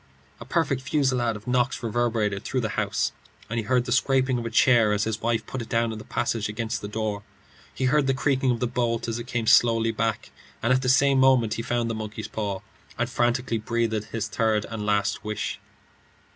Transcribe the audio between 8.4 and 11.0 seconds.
of the bolt as it came slowly back, and at the